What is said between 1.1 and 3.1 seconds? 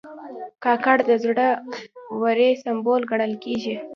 زړه ورۍ سمبول